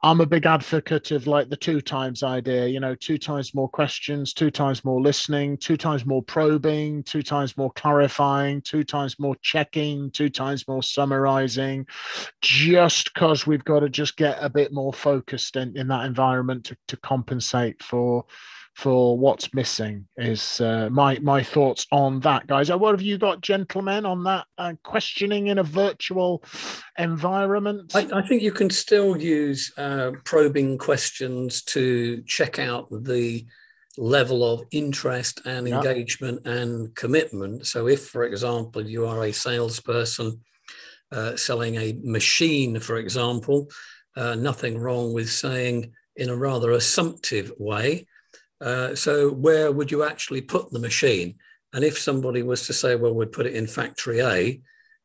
[0.02, 3.68] I'm a big advocate of like the two times idea, you know, two times more
[3.68, 9.18] questions, two times more listening, two times more probing, two times more clarifying, two times
[9.18, 11.86] more checking, two times more summarizing,
[12.40, 16.64] just because we've got to just get a bit more focused in, in that environment
[16.64, 18.24] to, to compensate for
[18.74, 22.70] for what's missing is uh, my my thoughts on that guys.
[22.70, 26.42] Uh, what have you got gentlemen on that uh, questioning in a virtual
[26.98, 27.94] environment?
[27.94, 33.44] I, I think you can still use uh, probing questions to check out the
[33.98, 37.66] level of interest and engagement and commitment.
[37.66, 40.40] So if for example you are a salesperson
[41.12, 43.68] uh, selling a machine for example
[44.16, 48.06] uh, nothing wrong with saying in a rather assumptive way
[48.60, 51.36] uh, so where would you actually put the machine?
[51.72, 54.60] And if somebody was to say, well, we'd put it in factory A,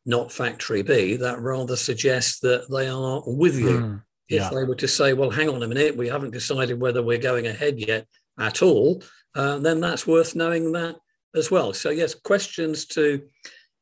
[0.06, 3.80] not factory B, that rather suggests that they are with you.
[3.80, 4.48] Mm, yeah.
[4.48, 7.18] If they were to say, well, hang on a minute, we haven't decided whether we're
[7.18, 8.08] going ahead yet
[8.39, 9.04] at all,
[9.36, 10.96] uh, then that's worth knowing that
[11.36, 11.74] as well.
[11.74, 13.24] So, yes, questions to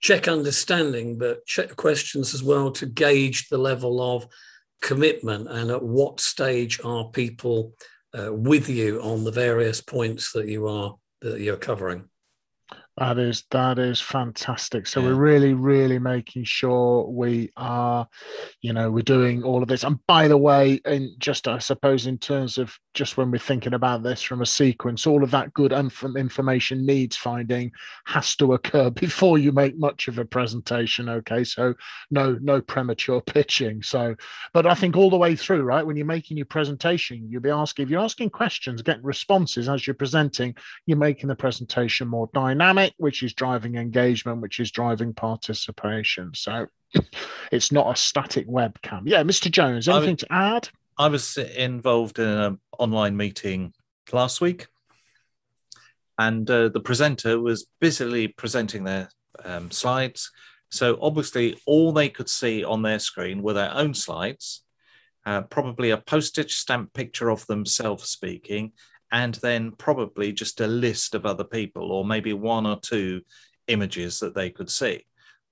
[0.01, 4.27] check understanding, but check questions as well to gauge the level of
[4.81, 7.73] commitment and at what stage are people
[8.17, 12.09] uh, with you on the various points that you are that you're covering.
[12.97, 14.85] That is that is fantastic.
[14.85, 15.07] So yeah.
[15.07, 18.07] we're really, really making sure we are,
[18.61, 19.83] you know, we're doing all of this.
[19.83, 23.73] And by the way, and just I suppose in terms of just when we're thinking
[23.73, 27.71] about this from a sequence, all of that good information needs finding
[28.05, 31.09] has to occur before you make much of a presentation.
[31.09, 31.73] Okay, so
[32.11, 33.81] no no premature pitching.
[33.81, 34.15] So,
[34.53, 37.49] but I think all the way through, right, when you're making your presentation, you'll be
[37.49, 42.29] asking if you're asking questions, getting responses as you're presenting, you're making the presentation more
[42.33, 46.31] dynamic, which is driving engagement, which is driving participation.
[46.35, 46.67] So.
[47.51, 49.03] It's not a static webcam.
[49.05, 49.51] Yeah, Mr.
[49.51, 50.69] Jones, anything to add?
[50.97, 53.73] I was involved in an online meeting
[54.11, 54.67] last week,
[56.17, 59.09] and uh, the presenter was busily presenting their
[59.43, 60.31] um, slides.
[60.69, 64.63] So obviously, all they could see on their screen were their own slides,
[65.25, 68.73] uh, probably a postage stamp picture of themselves speaking,
[69.13, 73.21] and then probably just a list of other people or maybe one or two
[73.67, 75.05] images that they could see.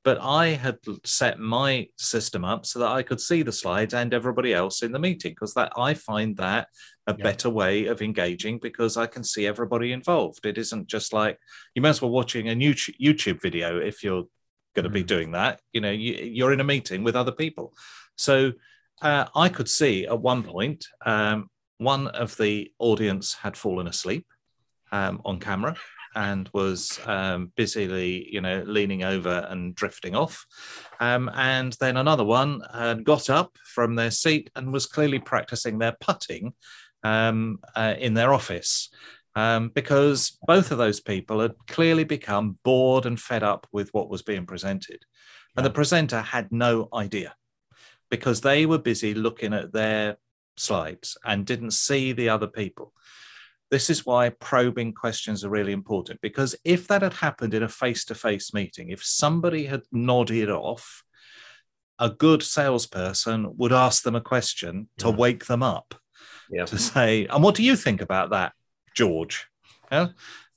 [0.03, 4.15] But I had set my system up so that I could see the slides and
[4.15, 6.69] everybody else in the meeting because that I find that
[7.05, 7.23] a yeah.
[7.23, 10.43] better way of engaging because I can see everybody involved.
[10.43, 11.37] It isn't just like
[11.75, 14.23] you might as well watching a new YouTube video if you're
[14.73, 14.93] going to mm.
[14.93, 15.61] be doing that.
[15.71, 17.75] You know, you, you're in a meeting with other people.
[18.17, 18.53] So
[19.03, 21.47] uh, I could see at one point um,
[21.81, 24.27] one of the audience had fallen asleep
[24.91, 25.75] um, on camera
[26.13, 30.45] and was um, busily, you know, leaning over and drifting off.
[30.99, 35.79] Um, and then another one had got up from their seat and was clearly practicing
[35.79, 36.53] their putting
[37.03, 38.89] um, uh, in their office.
[39.33, 44.09] Um, because both of those people had clearly become bored and fed up with what
[44.09, 45.03] was being presented.
[45.55, 47.33] And the presenter had no idea
[48.09, 50.17] because they were busy looking at their
[50.57, 52.93] slides and didn't see the other people.
[53.69, 57.69] This is why probing questions are really important because if that had happened in a
[57.69, 61.03] face to face meeting, if somebody had nodded off,
[61.97, 65.95] a good salesperson would ask them a question to wake them up
[66.51, 66.65] yeah.
[66.65, 68.53] to say, and what do you think about that,
[68.95, 69.47] George?
[69.91, 70.07] Yeah?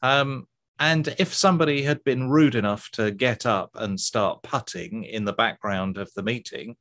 [0.02, 5.24] Um, and if somebody had been rude enough to get up and start putting in
[5.24, 6.76] the background of the meeting,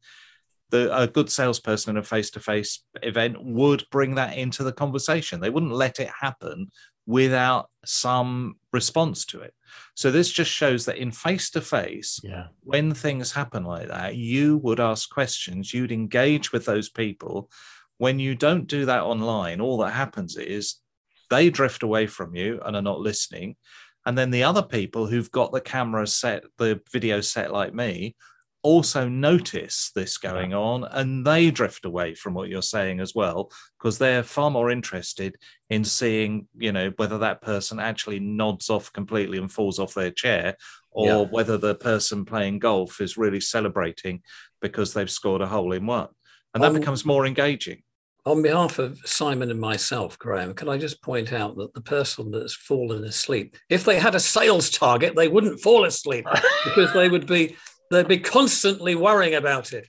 [0.69, 5.39] the, a good salesperson in a face-to-face event would bring that into the conversation.
[5.39, 6.71] They wouldn't let it happen
[7.05, 9.53] without some response to it.
[9.95, 12.47] So this just shows that in face-to-face, yeah.
[12.61, 17.49] when things happen like that, you would ask questions, you'd engage with those people.
[17.97, 20.75] When you don't do that online, all that happens is
[21.29, 23.55] they drift away from you and are not listening.
[24.05, 28.15] And then the other people who've got the camera set, the video set like me,
[28.63, 33.51] also notice this going on and they drift away from what you're saying as well
[33.77, 35.35] because they're far more interested
[35.69, 40.11] in seeing you know whether that person actually nods off completely and falls off their
[40.11, 40.55] chair
[40.93, 41.21] or yeah.
[41.29, 44.21] whether the person playing golf is really celebrating
[44.61, 46.07] because they've scored a hole in one.
[46.53, 47.81] And that becomes more engaging.
[48.25, 52.31] On behalf of Simon and myself, Graham, can I just point out that the person
[52.31, 56.25] that's fallen asleep, if they had a sales target, they wouldn't fall asleep
[56.63, 57.57] because they would be
[57.93, 59.87] They'd be constantly worrying about it.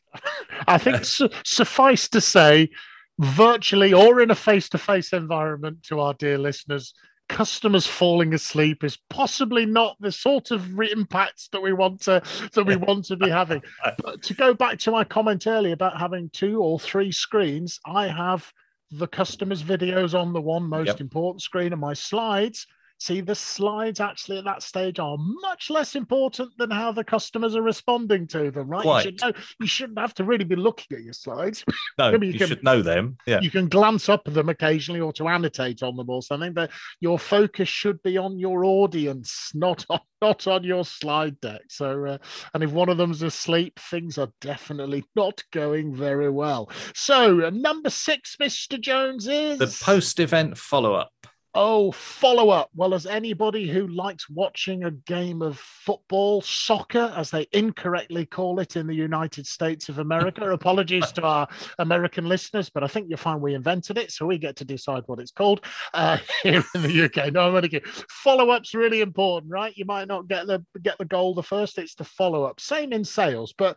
[0.69, 2.71] I think su- suffice to say,
[3.19, 6.95] virtually or in a face to face environment to our dear listeners,
[7.29, 12.65] customers falling asleep is possibly not the sort of impacts that we want to that
[12.65, 13.63] we want to be having.
[14.03, 18.09] But to go back to my comment earlier about having two or three screens, I
[18.09, 18.53] have
[18.91, 21.01] the customers' videos on the one most yep.
[21.01, 22.67] important screen and my slides
[23.05, 27.55] See, the slides actually at that stage are much less important than how the customers
[27.55, 28.81] are responding to them, right?
[28.81, 29.05] Quite.
[29.05, 31.67] You, should know, you shouldn't have to really be looking at your slides.
[31.97, 33.17] No, you, you can, should know them.
[33.25, 33.41] Yeah.
[33.41, 36.71] You can glance up at them occasionally or to annotate on them or something, but
[36.99, 41.61] your focus should be on your audience, not on not on your slide deck.
[41.69, 42.19] So, uh,
[42.55, 46.71] and if one of them's asleep, things are definitely not going very well.
[46.95, 48.81] So, uh, number six, Mr.
[48.81, 51.11] Jones is the post-event follow-up.
[51.57, 52.71] Oh, follow up.
[52.75, 58.59] Well, as anybody who likes watching a game of football, soccer, as they incorrectly call
[58.59, 61.47] it in the United States of America, apologies to our
[61.79, 65.05] American listeners, but I think you'll find we invented it, so we get to decide
[65.07, 67.33] what it's called uh, here in the UK.
[67.33, 67.89] No, I'm only kidding.
[68.09, 69.77] Follow up's really important, right?
[69.77, 72.59] You might not get the get the goal the first; it's the follow up.
[72.59, 73.77] Same in sales, but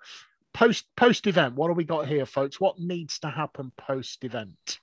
[0.52, 1.54] post post event.
[1.54, 2.60] What have we got here, folks?
[2.60, 4.80] What needs to happen post event?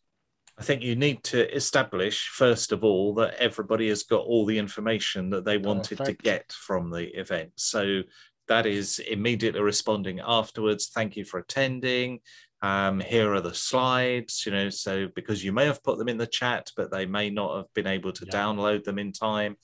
[0.57, 4.59] I think you need to establish, first of all, that everybody has got all the
[4.59, 6.21] information that they wanted Perfect.
[6.21, 7.51] to get from the event.
[7.57, 8.03] So
[8.47, 10.91] that is immediately responding afterwards.
[10.95, 12.21] Thank you for attending.
[12.63, 16.19] Um, here are the slides, you know, so because you may have put them in
[16.19, 18.33] the chat, but they may not have been able to yeah.
[18.33, 19.57] download them in time.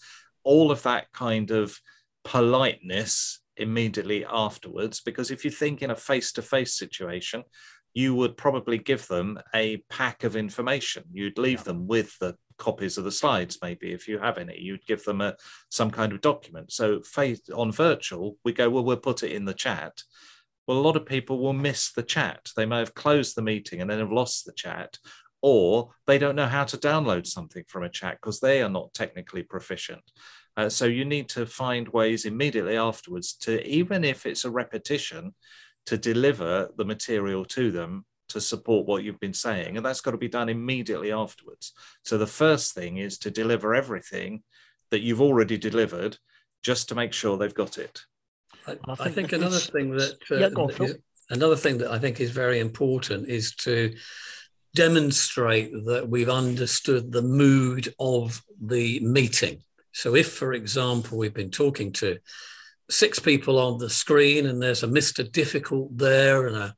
[0.43, 1.79] All of that kind of
[2.25, 7.45] politeness immediately afterwards, because if you think in a face to face situation,
[7.95, 11.05] you would probably give them a pack of information.
[11.13, 11.65] You'd leave yeah.
[11.65, 14.61] them with the copies of the slides, maybe if you have any.
[14.61, 15.35] You'd give them a
[15.71, 16.73] some kind of document.
[16.73, 17.03] So
[17.55, 20.03] on virtual, we go, well, we'll put it in the chat.
[20.67, 22.51] Well, a lot of people will miss the chat.
[22.57, 24.99] They may have closed the meeting and then have lost the chat,
[25.43, 28.95] or they don't know how to download something from a chat because they are not
[28.95, 30.03] technically proficient.
[30.57, 35.35] Uh, so you need to find ways immediately afterwards to, even if it's a repetition,
[35.87, 39.77] to deliver the material to them to support what you've been saying.
[39.77, 41.73] And that's got to be done immediately afterwards.
[42.05, 44.43] So the first thing is to deliver everything
[44.91, 46.17] that you've already delivered
[46.63, 48.03] just to make sure they've got it.
[48.67, 50.93] I, I think, another thing that, uh, yeah,
[51.31, 53.95] another thing that I think is very important is to
[54.75, 59.63] demonstrate that we've understood the mood of the meeting.
[59.93, 62.19] So, if, for example, we've been talking to
[62.91, 65.31] six people on the screen and there's a Mr.
[65.31, 66.77] Difficult there and a,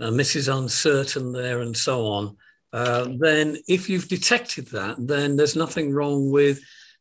[0.00, 0.54] a Mrs.
[0.54, 2.36] Uncertain there and so on,
[2.72, 6.60] uh, then if you've detected that, then there's nothing wrong with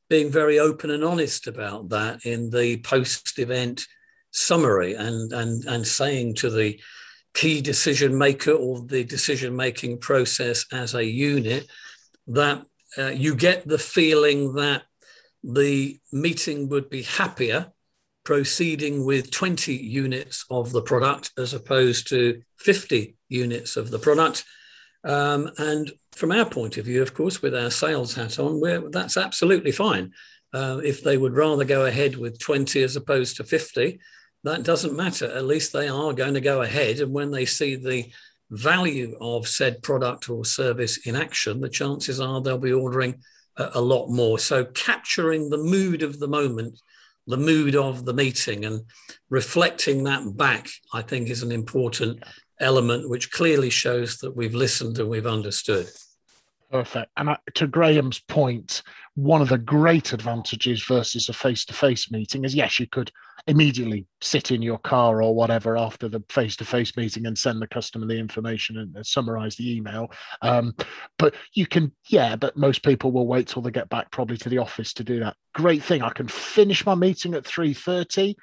[0.09, 3.87] being very open and honest about that in the post event
[4.31, 6.79] summary and, and, and saying to the
[7.33, 11.65] key decision maker or the decision making process as a unit
[12.27, 12.63] that
[12.97, 14.83] uh, you get the feeling that
[15.43, 17.72] the meeting would be happier
[18.23, 24.45] proceeding with 20 units of the product as opposed to 50 units of the product.
[25.03, 29.17] Um, and from our point of view, of course, with our sales hat on, that's
[29.17, 30.13] absolutely fine.
[30.53, 33.99] Uh, if they would rather go ahead with 20 as opposed to 50,
[34.43, 35.25] that doesn't matter.
[35.25, 36.99] At least they are going to go ahead.
[36.99, 38.11] And when they see the
[38.51, 43.21] value of said product or service in action, the chances are they'll be ordering
[43.57, 44.37] a, a lot more.
[44.37, 46.79] So capturing the mood of the moment,
[47.27, 48.81] the mood of the meeting, and
[49.29, 52.23] reflecting that back, I think, is an important
[52.59, 55.87] element which clearly shows that we've listened and we've understood.
[56.71, 57.11] Perfect.
[57.17, 58.81] And uh, to Graham's point,
[59.13, 63.11] one of the great advantages versus a face to face meeting is yes, you could
[63.45, 67.61] immediately sit in your car or whatever after the face to face meeting and send
[67.61, 70.11] the customer the information and, summarize the email.
[70.41, 70.73] Um,
[71.19, 74.49] but you can, yeah, but most people will wait till they get back probably to
[74.49, 75.35] the office to do that.
[75.53, 76.01] Great thing.
[76.01, 78.35] I can finish my meeting at 3.30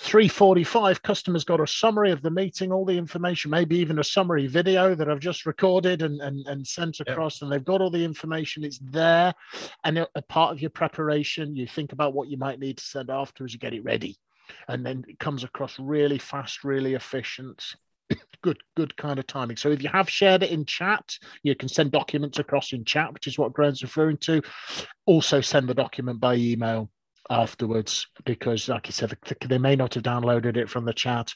[0.00, 4.48] 345 customers got a summary of the meeting all the information maybe even a summary
[4.48, 8.04] video that i've just recorded and, and, and sent across and they've got all the
[8.04, 8.64] information.
[8.64, 9.32] It's there
[9.84, 12.84] and a, a part of your preparation you think about what you might need to
[12.84, 14.16] send afterwards you get it ready.
[14.68, 17.76] And then it comes across really fast really efficient
[18.42, 19.56] good good kind of timing.
[19.56, 23.12] So if you have shared it in chat you can send documents across in chat
[23.12, 24.42] which is what graham's referring to.
[25.06, 26.90] Also send the document by email
[27.30, 31.32] afterwards because, like I said, they may not have downloaded it from the chat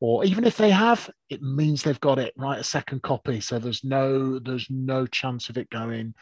[0.00, 2.58] or even if they have it means they've got it right?
[2.58, 3.40] A second copy.
[3.40, 6.14] So there's no there's no chance of it going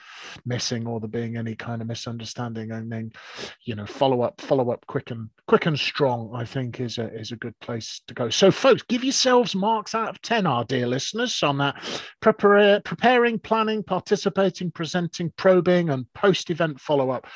[0.45, 2.73] missing or there being any kind of misunderstanding.
[2.73, 3.13] And then
[3.65, 7.13] you know follow up follow up quick and quick and strong i think is a
[7.15, 8.31] is a good place to go.
[8.31, 11.77] So folks give yourselves marks out of 10 our dear listeners on that
[12.21, 17.27] prepare, preparing planning participating presenting probing and post event follow up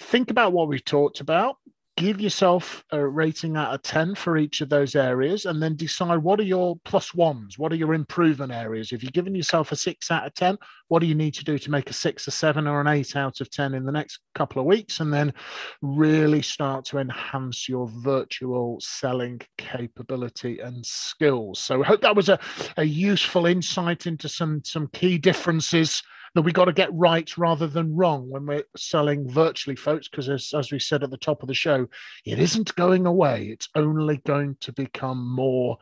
[0.00, 1.56] think about what we've talked about
[2.00, 6.16] give yourself a rating out of 10 for each of those areas and then decide
[6.16, 8.90] what are your plus ones what are your improvement areas.
[8.90, 10.56] If you're giving yourself a 6 out of 10
[10.88, 13.16] what do you need to do to make a 6 or 7 or an 8
[13.16, 15.00] out of 10 in the next couple of weeks?
[15.00, 15.34] And then
[15.82, 21.58] really start to enhance your virtual selling capability and skills.
[21.58, 22.38] So i hope that was a,
[22.78, 26.02] a useful insight into some some key differences
[26.34, 30.28] that we got to get right rather than wrong when we're selling virtually, folks, because
[30.28, 31.88] as, as we said at the top of the show,
[32.24, 33.46] it isn't going away.
[33.46, 35.78] It's only going to become more,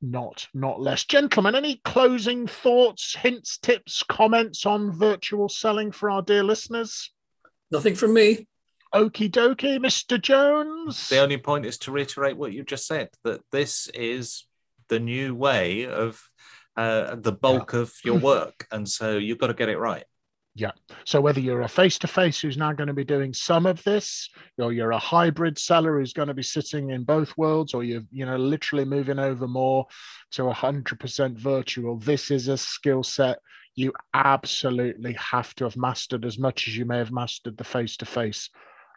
[0.00, 1.04] not not less.
[1.04, 7.10] Gentlemen, any closing thoughts, hints, tips, comments on virtual selling for our dear listeners?
[7.70, 8.46] Nothing from me.
[8.94, 10.20] Okie dokie, Mr.
[10.20, 11.08] Jones.
[11.08, 14.46] The only point is to reiterate what you just said that this is
[14.88, 16.22] the new way of
[16.78, 17.80] uh, the bulk yeah.
[17.80, 18.66] of your work.
[18.70, 20.04] And so you've got to get it right.
[20.54, 20.72] Yeah.
[21.04, 23.82] So whether you're a face to face who's now going to be doing some of
[23.84, 27.84] this, or you're a hybrid seller who's going to be sitting in both worlds, or
[27.84, 29.86] you're you know literally moving over more
[30.32, 33.38] to hundred percent virtual, this is a skill set
[33.78, 37.96] you absolutely have to have mastered as much as you may have mastered the face
[37.96, 38.50] to face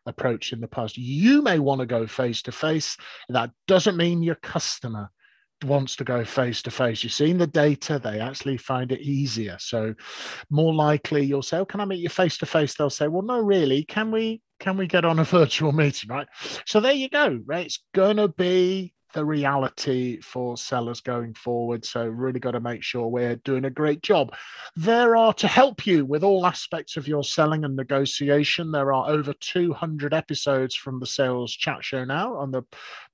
[0.08, 0.98] approach in the past.
[0.98, 2.98] You may want to go face to face.
[3.30, 5.12] That doesn't mean your customer
[5.64, 7.04] wants to go face to face.
[7.04, 9.58] You've seen the data, they actually find it easier.
[9.60, 9.94] So
[10.50, 12.76] more likely you'll say, Oh, can I meet you face to face?
[12.76, 16.10] They'll say, Well, no, really, can we can we get on a virtual meeting?
[16.10, 16.28] Right.
[16.66, 17.40] So there you go.
[17.46, 17.66] Right.
[17.66, 21.86] It's gonna be the reality for sellers going forward.
[21.86, 24.34] So, really got to make sure we're doing a great job.
[24.76, 28.72] There are to help you with all aspects of your selling and negotiation.
[28.72, 32.64] There are over 200 episodes from the Sales Chat Show now on the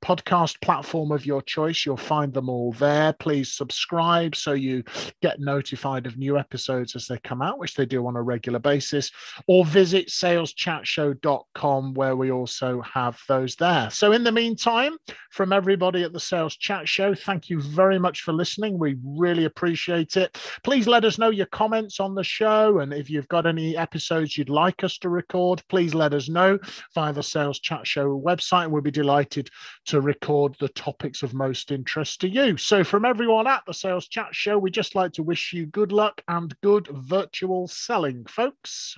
[0.03, 1.85] podcast platform of your choice.
[1.85, 3.13] You'll find them all there.
[3.13, 4.83] Please subscribe so you
[5.21, 8.59] get notified of new episodes as they come out, which they do on a regular
[8.59, 9.11] basis,
[9.47, 13.89] or visit saleschatshow.com where we also have those there.
[13.89, 14.97] So, in the meantime,
[15.31, 17.15] from everybody, everybody at the Sales Chat Show.
[17.15, 18.77] Thank you very much for listening.
[18.77, 20.37] We really appreciate it.
[20.61, 22.79] Please let us know your comments on the show.
[22.79, 26.59] And if you've got any episodes you'd like us to record, please let us know
[26.93, 28.69] via the Sales Chat Show website.
[28.69, 29.49] We'll be delighted
[29.85, 32.57] to record the topics of most interest to you.
[32.57, 35.93] So, from everyone at the Sales Chat Show, we'd just like to wish you good
[35.93, 38.97] luck and good virtual selling, folks.